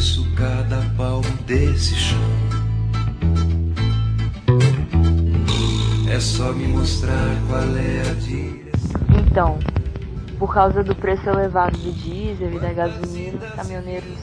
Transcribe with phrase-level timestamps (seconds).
[0.00, 2.18] conheço cada palmo desse chão.
[6.10, 9.00] É só me mostrar qual é a direção.
[9.26, 9.58] Então,
[10.38, 14.18] por causa do preço elevado do diesel e da gasolina, os caminhoneiros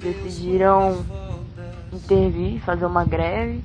[0.00, 1.04] decidiram
[1.92, 3.62] intervir, fazer uma greve.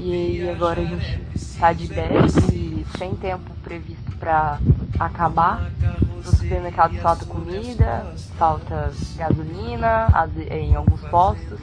[0.00, 1.20] E agora a gente
[1.58, 4.58] tá de 10 e sem tempo previsto para
[4.98, 5.70] acabar.
[6.24, 10.08] No supermercado falta comida, falta gasolina
[10.50, 11.60] em alguns postos.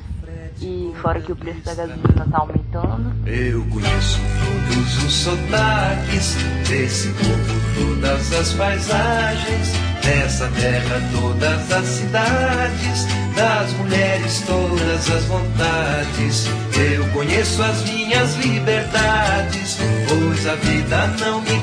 [0.61, 3.11] E fora que o preço da gasolina tá aumentando.
[3.25, 6.35] Eu conheço todos os sotaques
[6.69, 9.71] desse povo, todas as paisagens,
[10.03, 16.47] dessa terra, todas as cidades, das mulheres, todas as vontades.
[16.77, 19.77] Eu conheço as minhas liberdades,
[20.07, 21.60] pois a vida não me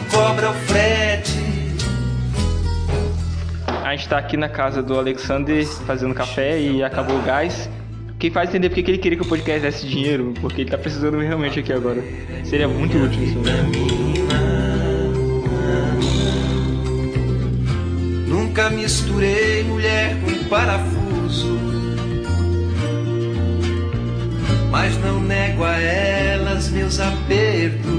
[3.89, 7.71] A gente tá aqui na casa do Alexander fazendo café e acabou o gás.
[8.19, 10.77] Quem faz entender porque que ele queria que o podcast desse dinheiro, porque ele tá
[10.77, 12.05] precisando realmente aqui agora.
[12.45, 13.39] Seria muito útil isso.
[18.27, 21.59] Nunca misturei mulher com parafuso.
[24.71, 27.98] Mas não nego a elas meus apertos,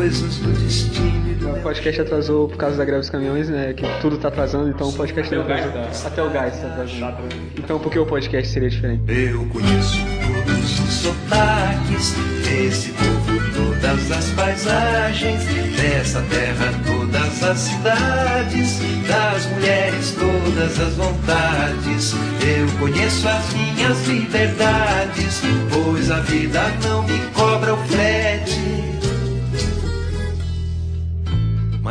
[0.00, 1.58] coisas do destino.
[1.58, 3.74] O podcast atrasou por causa da greve dos caminhões, né?
[3.74, 6.66] Que tudo tá atrasando, então o podcast Até o gás tá- Até o gás tá
[6.68, 7.16] atrasando.
[7.58, 9.02] Então por que o podcast seria diferente?
[9.08, 15.44] Eu conheço todos os sotaques desse povo, todas as paisagens,
[15.76, 22.14] dessa terra, todas as cidades, das mulheres, todas as vontades.
[22.40, 28.69] Eu conheço as minhas liberdades, pois a vida não me cobra o frete.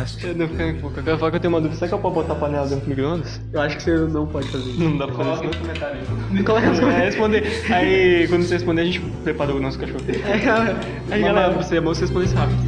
[0.00, 0.98] Mas Eu não ficar em pouco.
[0.98, 1.78] Eu quero falar que eu tenho uma dúvida.
[1.78, 3.40] Será que eu posso botar a panela dentro do micro-ondas?
[3.52, 4.80] Eu acho que você não pode fazer isso.
[4.80, 5.60] Não dá pra fazer isso.
[6.30, 6.44] não.
[6.44, 7.64] Coloca você vai responder.
[7.68, 10.00] Aí, quando você responder, a gente prepara o nosso cachorro.
[10.30, 10.76] É, cara.
[11.10, 12.58] Aí, galera, você é bom você responder isso rápido.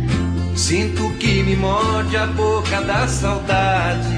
[0.55, 4.09] Sinto que me morde a boca da saudade.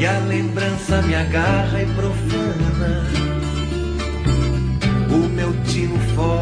[0.00, 3.04] E a lembrança me agarra e profana.
[5.10, 6.33] O meu tino forte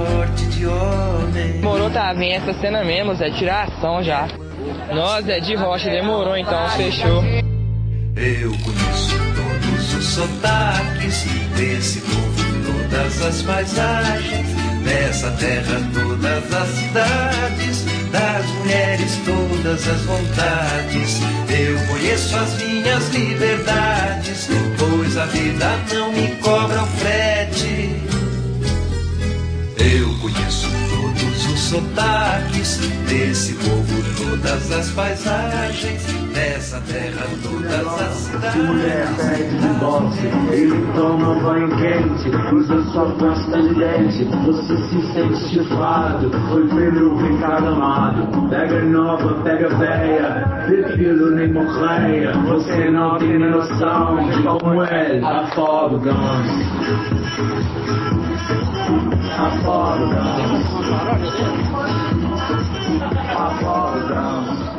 [1.92, 2.12] tá?
[2.12, 3.30] Vem essa cena mesmo, Zé.
[3.30, 4.26] Tira a ação já.
[4.92, 7.22] Nós é de rocha, demorou então, fechou.
[8.16, 11.24] Eu conheço todos os sotaques
[11.56, 14.46] desse povo, todas as paisagens,
[14.84, 21.20] dessa terra, todas as cidades, das mulheres, todas as vontades.
[21.48, 24.48] Eu conheço as minhas liberdades,
[24.78, 26.31] pois a vida não me
[31.72, 32.76] sotaques
[33.08, 39.38] desse povo, todas as paisagens, dessa terra, todas as Mulher cidades.
[39.38, 45.48] pede de boxe, ele toma banho quente, usa sua pasta de dente, você se sente
[45.48, 53.38] chifrado, foi Pedro Ricardo amado, pega nova, pega véia, prefiro nem morreia, você não tem
[53.38, 55.20] noção de como é
[60.62, 61.26] Thank
[64.66, 64.71] you.